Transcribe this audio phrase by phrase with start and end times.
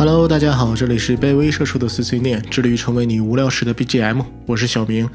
[0.00, 5.06] Hello，大家好，这里是卑微社畜的碎碎念，致力于成为你无聊时的 BGM，我是小明。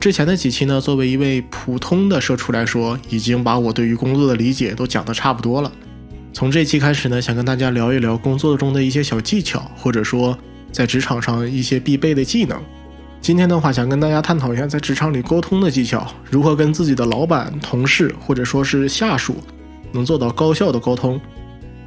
[0.00, 5.70] 之前的几期呢，作为一位普通的社畜来说，已经把我对于工作的理解都讲得差不多了。
[6.32, 10.36] 从这期开始呢，想跟大家聊一聊工作中的一些小技巧，或者说
[10.72, 12.60] 在职场上一些必备的技能。
[13.20, 19.36] 今天的话，想跟大家探讨一下在职场里沟通的技巧，如何跟自己的老板、同事或者说是下属
[19.92, 21.20] 能做到高效的沟通。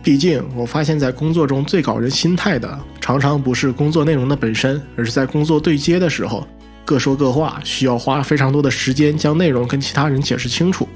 [0.02, 6.47] 毕竟，我发现，在工作中最搞人心态的，常常不是工作内容的本身，而是在工作对接的时候，
[6.86, 10.87] 各说各话，需要花非常多的时间将内容跟其他人解释清楚。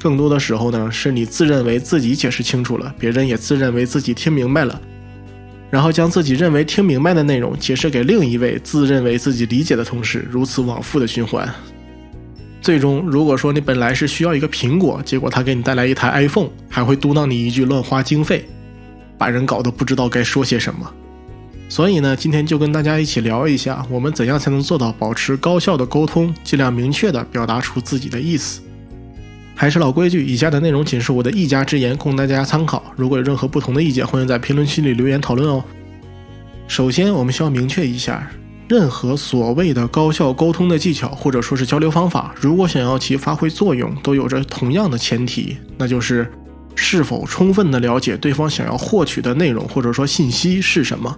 [0.00, 4.80] 更多的时候呢，是你自认为自己解释清楚了，别人也自认为自己听明白了，
[5.68, 11.52] 然后将自己认为听明白的内容解释给另一位自认为自己理解的同事，如此往复的循环。
[12.62, 18.48] 最终，如果说你本来是需要一个苹果，结果他给你带来一台 iPhone，还会嘟囔你一句乱花经费，
[19.18, 20.88] 把人搞得不知道该说些什么。
[21.68, 28.60] 所以呢，今天就跟大家一起聊一下，我们怎样才能做到保持高效的沟通，尽量明确的表达出自己的意思。
[29.56, 32.80] 还是老规矩，以下的内容仅是我的一家之言，供大家参考。
[32.94, 35.64] 如果有任何不同的意见，欢迎在评论区里留言讨论哦。
[36.68, 38.30] 首先，我们需要明确一下。
[38.72, 46.26] 任何所谓的高效沟通的技巧，或者说是交流方法，如果想要其发挥作用，都有着同样的前提，那就是
[46.74, 51.14] 是否充分的了解对方想要获取的内容或者说信息是什么。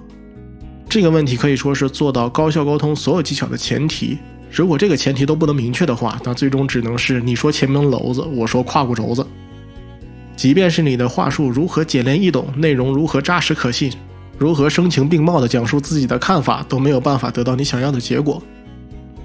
[0.88, 4.18] 这个问题可以说是做到高效沟通所有技巧的前提。
[4.50, 9.24] 如果这个前提都不能明确的话，那最终只能是你说前门楼子，我说胯骨轴子。
[10.34, 13.92] 即便是你的话术如何简练易懂，内容如何扎实可信。
[14.36, 18.42] 如何声情并茂地讲述自己的看法都没有办法得到你想要的结果，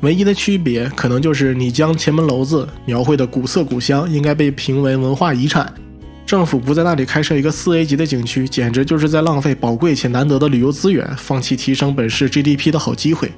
[0.02, 5.74] 唯一的区别可能就是你将前门楼子描绘的古色古香，应该被评为文化遗产，
[6.26, 13.32] 政府不在那里开设一个四 A 级的景区，简直就是在浪费宝贵且难得的旅游资源，放弃提升本市 GDP 的好机会。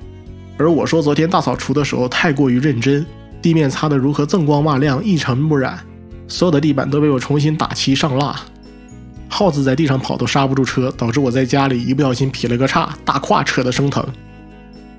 [0.58, 3.06] 而我说昨天大扫除的时候太过于认真，
[3.42, 5.80] 地面擦得如何锃光瓦亮、一尘不染，
[6.28, 8.40] 所有的地板都被我重新打漆上蜡。
[9.34, 14.06] 耗子在地上跑都刹不住车，导致我在家里一不小心劈了个叉，大胯扯得生疼。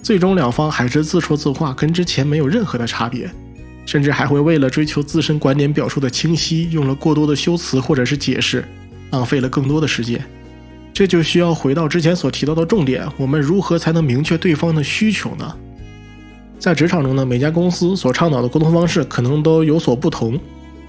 [0.02, 3.30] 最终两方还是自说自话，跟之前没有任何的差别，
[3.84, 8.66] 甚至还会为了追求自身观点表述的清晰，用了过多的修辞或者是解释，
[9.10, 10.18] 浪费了更多的时间。
[10.94, 15.54] 这就需要回到之前所提到的重点：我们如何才能明确对方的需求呢？
[16.58, 20.40] 在职场中呢，每家公司所倡导的沟通方式可能都有所不同。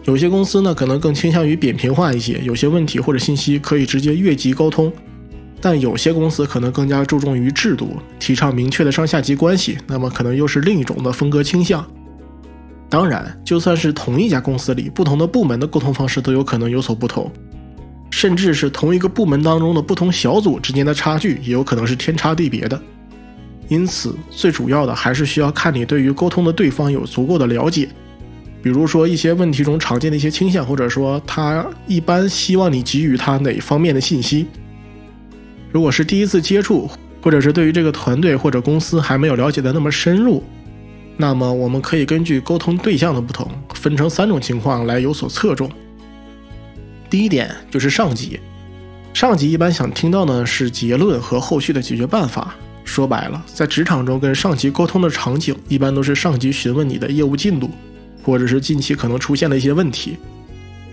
[0.05, 4.91] 有些公司呢，可能更倾向于扁平化一些，有些问题或者信息可以直接越级沟通；
[5.61, 11.85] 但有些公司可能更加注重于制度，提倡明确的上下级关系，那么可能又是另一种的风格倾向。
[12.89, 17.31] 当然，就算是同一家公司里，不同的部门的沟通方式都有可能有所不同，
[18.11, 22.79] 甚至是同一个部门当中的不同小组之间的差距，也有可能是天差地别的。
[23.69, 27.87] 因此，最主要的还是需要看你对于沟通的对方有足够的了解。
[28.63, 34.47] 比如说一些问题中常见的一些倾向，或者说他一般希望你给予他哪方面的信息。
[35.69, 36.89] 如果是第一次接触，
[37.21, 40.41] 或者是对于这个团队或者公司还没有了解的那么深入，
[41.17, 45.69] 那么我们可以根据沟通对象的不同，分成三种情况来有所侧重。
[47.09, 48.39] 第一点就是上级，
[49.13, 52.55] 上级一般想听到的是结论和后续的解决办法。
[52.85, 57.69] 说白了，在职场中跟上级沟通的场景，一般都是上级询问你的业务进度。
[58.23, 60.17] 或者是近期可能出现的一些问题，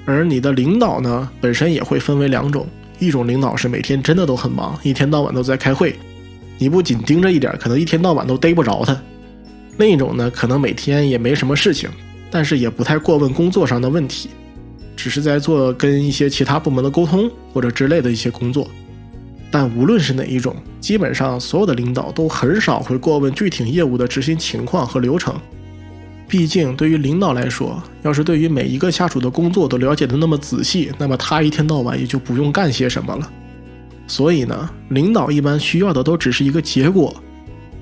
[0.04, 2.66] 而你的领导呢，本身也会分为两种，
[2.98, 5.94] 一种领导是每天真的都很忙，一天到晚都在开会，
[6.58, 8.94] 你不仅盯着一点，可能一天到晚都逮不着他；
[9.78, 11.88] 另一种呢，可能每天也没什么事情，
[12.30, 14.28] 但是也不太过问工作上的问题，
[14.96, 18.68] 只是在做跟一些其他部门的沟通或者之类的一些工作。
[19.52, 25.34] 但无论是哪一种，基本上所有的领导都很少会过问具体业务的执行情况和流程。
[26.30, 33.28] 毕竟，对于领导来说，要是对于每一个下属的工作都了解的那么仔细，那么他一天到晚也就不用干些什么了。
[34.06, 37.12] 所以呢，领导一般需要的都只是一个结果，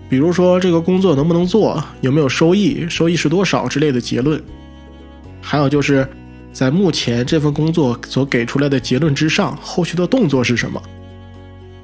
[0.08, 4.42] 比如说这个工作能不能做，有没有收益，收益是多少之类的结论。
[5.42, 6.08] 还有就是
[6.50, 10.82] 在目前这份工作所给出来的结论之上，后续的动作是什么？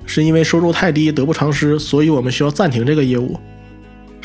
[0.06, 3.38] 是因为收入太低得不偿失，所以我们需要暂停这个业务。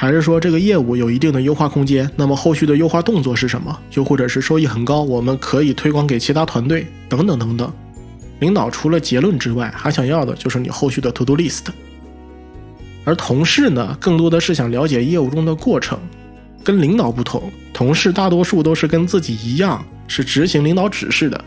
[0.01, 3.77] 还是说这个业务有一定的优化空间，那么后续的优化动作是什么？
[3.95, 7.69] 又或者是收益很高，我们可以推广给其他团队等等等等。
[8.39, 11.65] 领导除了结论之外，还想要的就是你后续的 to do list。
[13.03, 15.99] 而同事呢，更多的是想了解业务中的过程。
[16.63, 21.43] 跟领导不同，同事大多数都是跟自己一样是执行领导指示的。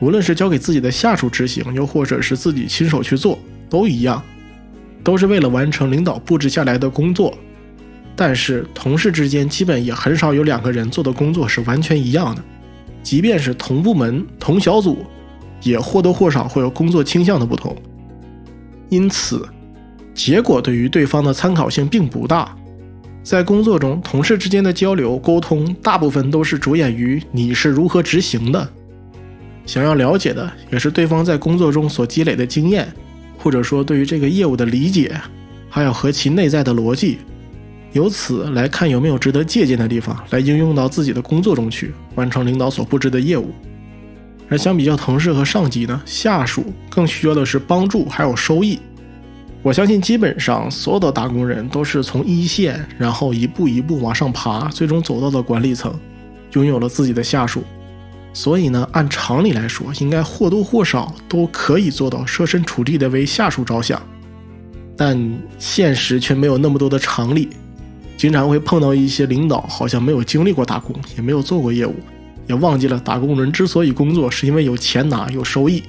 [0.00, 3.38] 无论是交给自己的下属执行，又或者是自己亲手去做，
[3.68, 4.22] 都一样，
[5.04, 7.32] 都是为了完成领导布置下来的工作。
[8.16, 12.42] 但是同事之间基本也很少有两个人做的工作是完全一样的，
[13.02, 15.04] 即便是同部门、同小组，
[15.62, 17.76] 也或多或少会有工作倾向的不同。
[18.88, 19.46] 因此，
[20.14, 22.56] 结果对于对方的参考性并不大。
[23.24, 28.68] 在工作中，同事之间的交流沟通，大部分都是着眼于你是如何执行的。
[29.66, 32.86] 想要了解的也是对方在工作中所积累的经验，
[33.44, 35.20] 或者说对于这个业务的理解，
[35.68, 37.18] 还有和其内在的逻辑，
[37.92, 43.50] 由此来看有没有值得借鉴的地方，来应用到自己的工作中去，完成领导所布置的业务。
[44.48, 48.78] 而相比较同事和上级呢，下属更需要的是帮助还有收益。
[49.62, 55.94] 我相信基本上所有的打工人都是从一线，然后一步一步往上爬，最终走到了管理层，
[56.52, 57.62] 拥有了自己的下属。
[58.34, 64.02] 所以呢，按常理来说，应该或多或少都可以做到设身处地的为下属着想，
[64.96, 65.18] 但
[65.56, 67.48] 现实却没有那么多的常理，
[68.16, 71.94] 经常会碰到一些领导好像没有经历过打工，也没有做过业务，
[72.48, 75.80] 也忘记了打工人之所以工作，是因为有钱拿、有收益。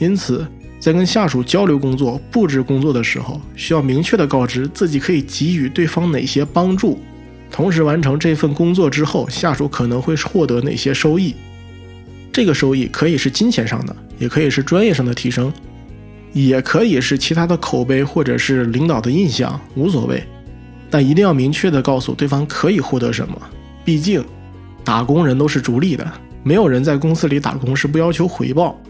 [0.00, 0.44] 因此，
[0.80, 6.98] 在跟下属交流工作、布置工作的时候，需要明确的告知自己可以给予对方哪些帮助，
[7.52, 11.36] 同时完成这份工作之后，下属可能会获得哪些收益。
[12.38, 15.52] 这个收益可以是金钱上的，也可以是专业上的提升，
[16.32, 20.22] 也可以是其他的口碑或者是领导的印象，无所谓。
[20.88, 23.36] 但一定要明确的告诉对方可以获得什么。
[23.84, 24.24] 毕竟，
[24.84, 26.08] 打工人都是逐利的，
[26.44, 28.80] 没有人在公司里打工是不要求回报。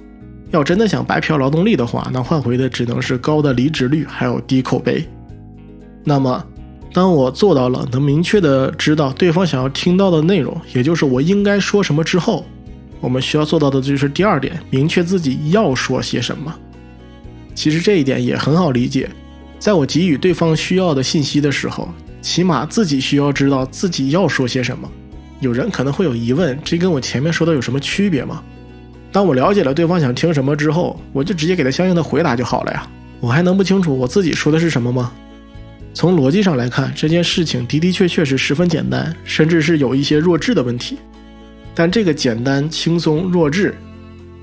[0.50, 5.02] 要真的想白嫖劳动力的话，那换回的只能是高的离职率，还有低口碑。
[6.04, 6.44] 那么，
[6.92, 12.44] 当我做到了能明确的知道对方想要听到的内容，也就是我应该说什么之后。
[13.00, 16.54] 我们需要做到的就是第二点，明确自己要说些什么。
[17.54, 19.08] 其实这一点也很好理解，
[19.58, 21.88] 在我给予对方需要的信息的时候，
[22.20, 24.90] 起码自己需要知道自己要说些什么。
[25.40, 28.42] 有人可能会有疑问，这跟我前面说的有什么区别吗？
[29.10, 32.86] 当我了解了对方想听什么之后，我就直接给他相应的回答就好了呀。
[33.20, 35.12] 我还能不清楚我自己说的是什么吗？
[35.94, 40.98] 从逻辑上来看，这件事情的的确确是十分简单，甚至是有一些弱智的问题。
[41.78, 43.72] 但这个简单、轻松、弱智，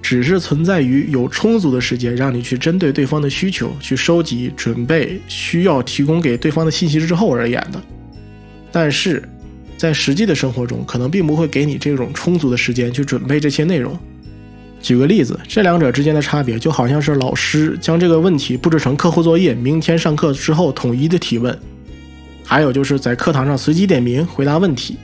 [0.01, 7.81] 只是存在于有充足的时间让你去针对对方的需求去收集、准备需要提供给对方的信息之后而言的。
[8.71, 9.21] 但是，
[9.75, 13.99] 在实际的生活中，可能并不会给你这种充足的时间去准备这些内容。
[14.81, 21.53] 举个例子，这两者之间的差别就好像是老师将这个问题布置成课后作业，明天上课之后统一的提问；
[22.45, 24.97] 还有就是在课堂上随机点名回答问题。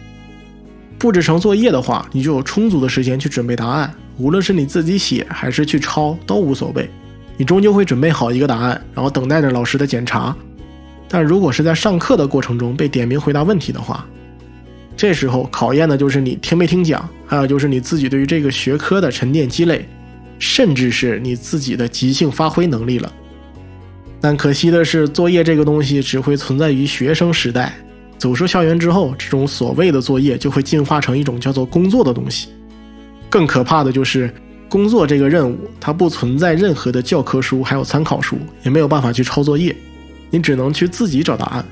[1.01, 6.87] 布置成作业的话，你就有充足的时间去准备答案，无论是你自己写还是去抄都无所谓，
[7.37, 10.35] 你终究会准备好一个答案，然后等待着老师的检查。
[11.07, 14.05] 但如果是在上课的过程中被点名回答问题的话，
[14.95, 19.89] 这时候考验的就是你听没听讲，还有就是你自己对于这个学科的沉淀积累，
[20.37, 23.11] 甚至是你自己的即兴发挥能力了。
[24.19, 27.73] 但可惜的是，作业这个东西只会存在于学生时代。
[28.21, 32.49] 走出校园之后，这种所谓的作业就会进化成一种叫做工作的东西。
[33.31, 34.31] 更可怕的就是，
[34.69, 39.75] 工作这个任务它不存在任何的教科书，还有参考书，也没有办法去抄作业，
[40.29, 41.65] 你只能去自己找答案，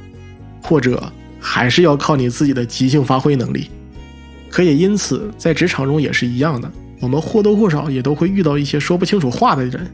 [0.63, 1.00] 或者
[1.39, 3.69] 还是要靠你自己的即兴发挥能力。
[4.50, 9.85] 可也因此，在职场中也是一样的，我们或多或少也都会遇到一些说不清楚话的人，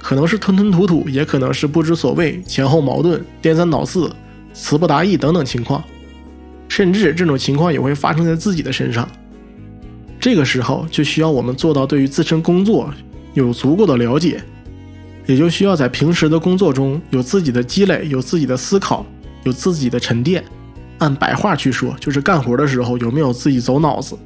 [0.00, 4.10] 可能是吞吞吐吐，也可能是不知所谓，前后矛盾，颠三倒四。
[4.54, 5.84] 词不达意等等情况，
[6.68, 9.06] 甚至这种情况也会发生在自己的身上。
[10.18, 12.88] 这个时候就需要我们做到对于自身工作
[13.34, 14.42] 有足够的了解，
[15.26, 19.04] 也就需要在平时的工作中有自己的积累，有自己的思考，
[19.42, 20.42] 有自己的沉淀。
[20.98, 24.16] 按白话去说，就是干活的时候有没有自己走脑子。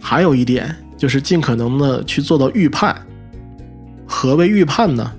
[0.00, 2.96] 还有一点就是尽可能的去做到预判。
[4.06, 5.12] 何为预判呢？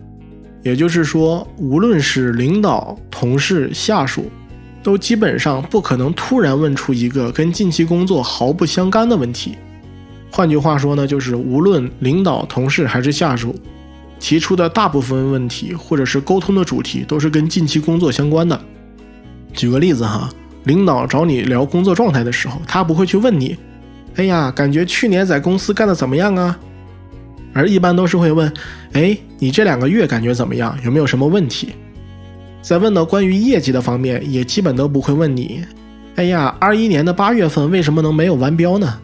[0.63, 4.31] 也就是说，无论是领导、同事、下属。
[4.85, 9.57] 都基本上不可能突然问出一个跟近期工作毫不相干的问题。
[10.29, 13.55] 换句话说呢，就是无论领导、同事还是下属
[14.19, 18.61] 提出的大部分问题，或者是沟通的主题，都是跟近期工作相关的。
[19.53, 20.29] 举个例子哈，
[20.65, 23.57] 领导找你聊工作状态的时候，他不会去问你
[24.17, 26.55] ：“哎呀，感觉去年在公司干的怎么样啊？”
[27.53, 28.53] 而一般都是会问
[28.93, 30.77] ：“哎，你这两个月感觉怎么样？
[30.83, 31.69] 有没有什么问题？”
[32.65, 35.63] 在问到关于业绩的方面，也基本都不会问你。
[36.15, 39.00] 哎呀，二一年的八月份为什么能没有完标呢？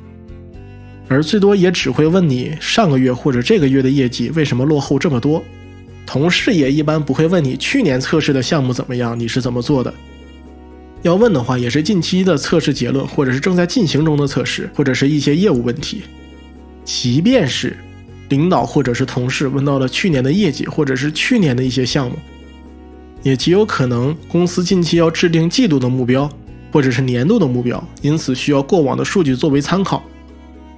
[1.08, 5.44] 而最多也只会问你上个月或者这个月的业绩为什么落后这么多。
[6.08, 9.94] 同事也一般不会问你去年测试的项目怎么样，你是怎么做的。
[11.03, 16.01] 要问的话，也是近期的测试结论，或者是正在进行中的测试，或者是一些业务问题。
[16.84, 17.77] 即便是
[18.30, 22.15] 领导或者是同事问到了去年的业绩，或者是去年的一些项目，
[23.24, 26.30] 也极有可能公司近期要制定季度的目标，
[26.72, 30.04] 或者是年度的目标，因此需要过往的数据作为参考。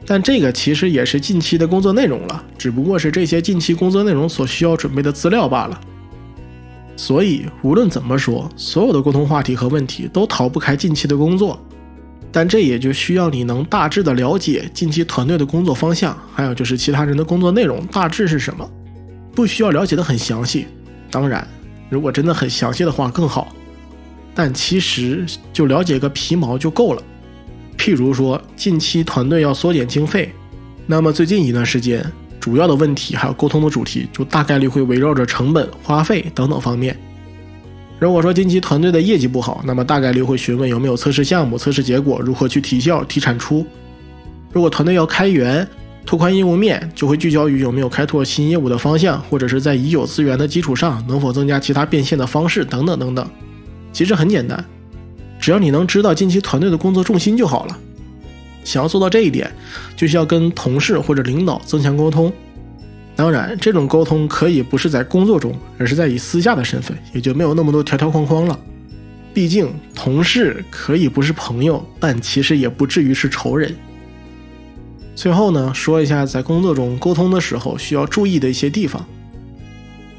[0.06, 5.80] 但这个其实也是近期的工作内容了，只不过是这些近期工作内容所需要准备的资料罢了。
[6.98, 11.58] 所以无论怎么说，所有的沟通话题和问题都逃不开近期的工作，
[12.32, 18.70] 但这也就需要你能大致的了解近期团队的工作方向，还有就是其他人的工作内容大致是什么，
[19.34, 20.68] 不需要了解的很详细。
[21.10, 21.48] 当然，
[21.94, 23.56] 如果真的很详细的话更好，
[24.34, 25.24] 但其实
[25.54, 27.04] 就了解个皮毛就够了。
[27.78, 30.34] 譬如说，近期团队要缩减经费，
[30.88, 32.04] 那么最近一段时间
[32.40, 36.98] 主要的问题还有沟通的主题，就大概率会围绕着成本、花费等等方面。
[38.00, 43.66] 如果说近期团队的业绩不好，那么大概率会询问有没有测试项目、测试结果如何去提效、提产出。
[44.52, 45.68] 如果团队要开源、
[46.06, 53.28] 拓宽业务面，就会聚焦于有没有开拓新业务的方向，或者是在已有资源的基础上能否增加其他变现的方式等等等等。
[53.92, 54.64] 其实很简单。
[55.40, 57.78] 只要你能知道近期团队的工作重心就好了。
[58.64, 59.52] 想要做到这一点，
[59.96, 62.32] 就需要跟同事或者领导增强沟通。
[63.16, 68.58] 当然，这种沟通可以不是在工作中，而是在以私下的身份，也就没有那么多条条框框了。
[69.34, 73.76] 毕竟，同事可以不是朋友，但其实也不至于是仇人。
[75.16, 79.06] 最后呢，说一下在工作中沟通的时候需要注意的一些地方。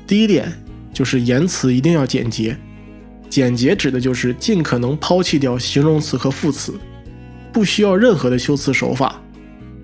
[0.06, 0.52] 第一点
[0.92, 2.56] 就是言辞一定要简洁。
[3.28, 6.74] 简洁指的就是尽可能抛弃掉形容词和副词，
[7.52, 9.20] 不需要任何的修辞手法。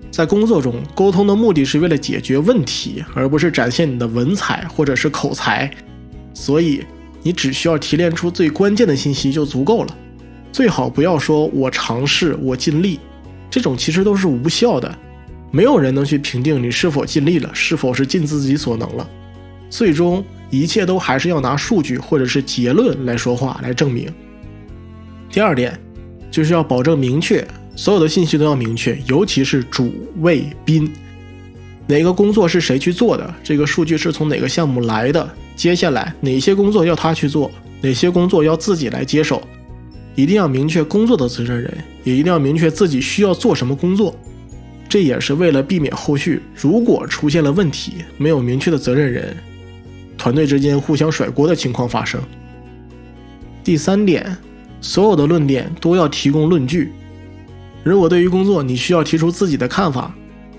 [0.09, 5.69] 在工作中，沟通的目的是为了解决问题，而不是展现你的文采或者是口才。
[6.33, 6.81] 所以，
[7.21, 9.97] 你只需要提炼出最关键的信息就足够了。
[10.51, 12.99] 最好不要说“我尝试”“我尽力”，
[13.51, 14.91] 这种其实都是无效的。
[15.51, 19.07] 没有人能去评定你是否尽力了，是否是尽自己所能了。
[19.69, 20.25] 最终。
[20.53, 24.13] 一切都还是要拿数据或者是结论来说话来证明。
[25.29, 25.79] 第二点，
[26.29, 30.91] 就是要保证明确，所有的信息都要明确，尤其是主谓宾，
[31.87, 39.41] 哪个工作是谁去做的，这个数据是从哪个项目来的，接下来哪些工作要他去做，哪些工作要自己来接手，
[40.15, 44.15] 一定要明确工作的责任人，也一定要明确自己需要做什么工作，
[44.89, 49.35] 这也是为了避免后续如果出现了问题，没有明确的责任人。
[50.17, 52.21] 团队之间互相甩锅的情况发生。
[53.63, 54.37] 第三点，
[54.81, 56.91] 所有的论点都要提供论据。
[57.83, 60.13] 如果对于工作你需要提出自己的看法，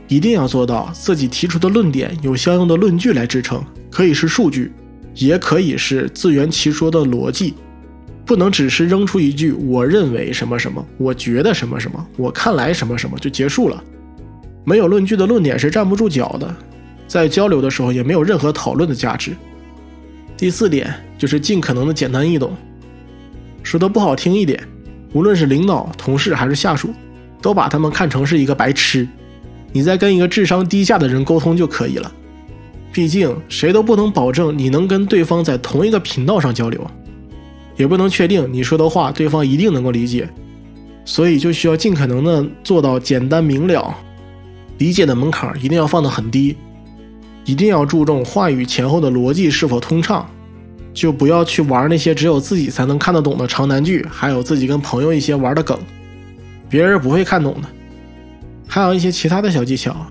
[0.09, 4.73] 一定要做到自己提出的论点有相应的论据来支撑，可以是数据，
[5.15, 7.55] 也可以是自圆其说的逻辑，
[8.33, 13.85] 不能只是扔出一句“我认为什么什么，我觉得什么什么，我看来什么什么”就结束了。
[14.65, 16.57] 没有论据的论点是站不住脚的，
[17.07, 19.37] 在交流的时候也没有任何讨论的价值。
[20.35, 22.57] 第四点就是尽可能的简单易懂，
[23.63, 24.59] 说的不好听一点，
[25.13, 26.89] 无论是领导、同事还是下属，
[27.43, 29.07] 都把他们看成是一个白痴，
[29.73, 32.11] 你在跟一个智商低下的人沟通就可以了。
[32.95, 36.91] 毕竟谁都不能保证你能跟对方在同一个频道上交流，
[37.77, 40.29] 也不能确定你说的话对方一定能够理解，
[41.05, 43.95] 所以就需要尽可能的做到简单明了，
[44.79, 46.57] 理解的门槛一定要放得很低。
[47.45, 50.25] 一定要注重话语前后的逻辑是否通畅，
[50.95, 55.77] 就不要去玩那些只有自己才能看得懂的长难句，还有自己跟朋友一些玩的梗，
[56.71, 57.69] 别人不会看懂的。
[58.69, 60.07] 还有一些其他的小技巧，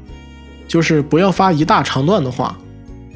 [0.68, 2.58] 就是不要发一大长段的话，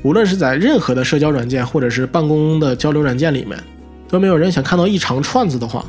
[0.01, 3.61] 无论是在任何的社交软件或者是办公的交流软件里面，
[4.07, 5.85] 都没有人想看到一长串子的话。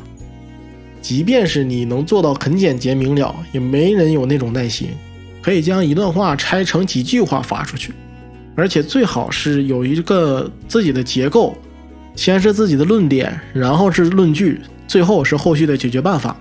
[1.01, 4.89] 即便是你能做到很简洁明了，也没人有那种耐心，
[5.41, 7.93] 可以将一段话拆成几句话发出去。
[8.55, 11.55] 而且最好是有一个自己的结构，
[12.15, 16.35] 先是自己的论点，然后是论据，最后是后续的解决办法。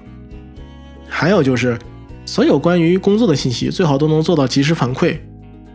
[1.09, 1.79] 还有就是，
[2.25, 5.17] 所有关于工作的信息最好都能做到及时反馈。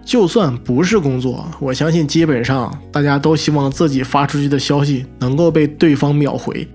[0.04, 6.68] 就算不是工作，我相信基本上大家都希望自己发出去的消息能够被对方秒回。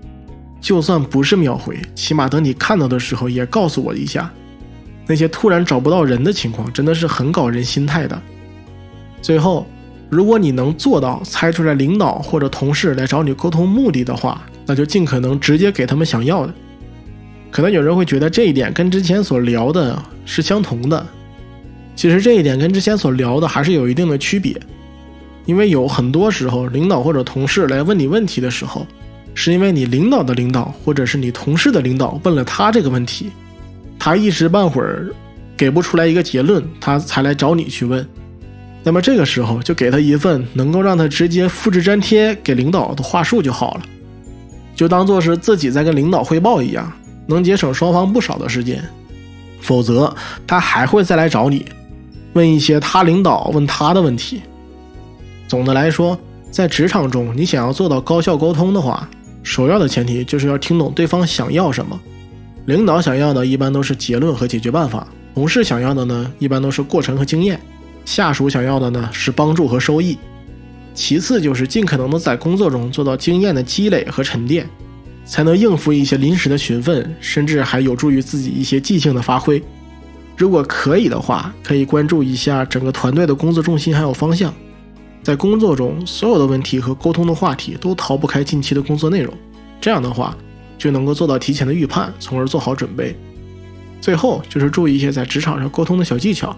[0.59, 4.31] 就算不是秒回，起码等你看到的时候也告诉我一下。
[5.05, 8.19] 那些突然找不到人的情况，真的是很搞人心态的。
[9.21, 9.67] 最后，
[10.09, 16.53] 如果你能做到猜出来领导或者同事来找你沟通目的的话，那就尽可能直接给他们想要的。
[17.51, 21.05] 可能有人会觉得这一点跟之前所聊的是相同的，
[21.97, 24.55] 其实这一点跟之前所聊的还是有一定的区别，
[25.45, 28.85] 因为有很多时候，领导或者同事来问你问题的时候，
[29.33, 33.31] 是因为你领导的领导或者是你同事的领导问了他这个问题，
[33.97, 35.11] 他一时半会儿
[35.57, 38.07] 给不出来一个结论，他才来找你去问。
[38.83, 43.81] 那么这个时候就给他一份能够让他直接复制粘贴给领导的话术就好了，
[44.75, 46.93] 就当做是自己在跟领导汇报一样，
[47.25, 48.87] 能节省双方不少的时间。
[49.59, 51.65] 否则他还会再来找你。
[52.37, 54.41] 问一些他领导问他的问题。
[55.47, 56.17] 总的来说，
[56.51, 59.09] 在职场中，你想要做到高效沟通的话，
[59.43, 61.99] 首要的前提就是要听懂对方想要什么。
[62.65, 67.59] 领导想要的一般都是结论和解决办法，同事想要的呢，一般都是过程和经验，
[68.05, 70.17] 下属想要的呢是帮助和收益。
[70.93, 74.67] 其次就是尽可能的在工作中做到经验的积累和沉淀，
[75.25, 79.61] 才能应付一些临时的询问，甚至还有助于自己一些即兴的发挥。
[80.37, 84.53] 如果可以的话，可以关注一下整个团队的工作重心还有方向。
[85.23, 89.33] 在工作中，所有的问题和沟通的话题都逃不开近期的工作内容。
[89.81, 90.37] 这样的话，
[90.77, 93.17] 就能够做到提前的预判，从而做好准备。
[93.99, 96.55] 最后就是注意一些在职场上沟通的小技巧，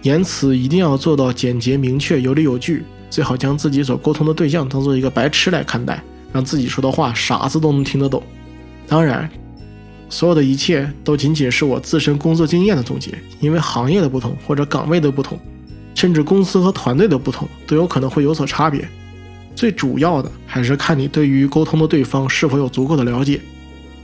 [0.00, 6.02] 言辞一定要做到简洁明确、有理有据，最好将自己所沟通的对象当做一个白痴来看待，
[6.32, 8.22] 让自己说的话傻子都能听得懂。
[8.88, 9.30] 当然。
[10.08, 15.38] 所有的一切都仅仅是我自身工作经验的总结，因为行业的不同或者岗位的不同，
[15.94, 18.88] 甚至公司和团队的不同，都有可能会有所差别。
[19.54, 23.40] 最主要的还是看你对于沟通的对方是否有足够的了解。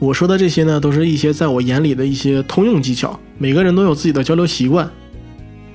[0.00, 3.18] 我说的这些呢，都是一些在我眼里的一些通用技巧。
[3.38, 4.90] 每个人都有自己的交流习惯，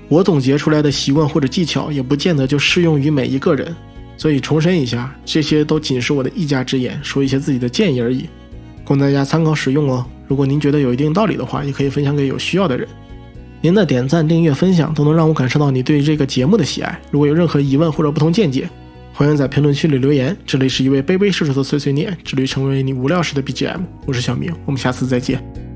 [0.10, 3.74] 我总结出来的习惯或者技巧，也不见得就适用于每一个人。
[4.18, 8.26] 所以重申一下，这些都仅是我的一家之言，说一些自己的建议而已，
[8.84, 10.06] 供大家参考使用哦。
[10.30, 12.88] 如果您觉得有一定道理的话，也可以分享给有需要的人。
[13.62, 16.98] 您的点赞、订阅、分享都能让我感受到你对这个节目的喜爱。
[17.10, 18.70] 如果有任何疑问或者不同见解，
[19.12, 20.38] 欢迎在评论区里留言。
[20.46, 23.82] 这里是一位卑微射手的碎碎念，致力成为你无聊时的 BGM。
[24.06, 25.69] 我是小明，我们下次再见。